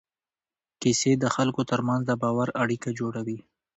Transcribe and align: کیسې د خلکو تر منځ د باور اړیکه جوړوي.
کیسې 0.81 1.11
د 1.17 1.25
خلکو 1.35 1.61
تر 1.71 1.79
منځ 1.87 2.01
د 2.07 2.11
باور 2.21 2.47
اړیکه 2.63 2.89
جوړوي. 2.99 3.37